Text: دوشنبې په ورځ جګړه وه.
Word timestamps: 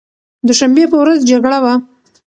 دوشنبې 0.47 0.85
په 0.91 0.97
ورځ 1.01 1.19
جګړه 1.31 1.57
وه. 1.63 1.73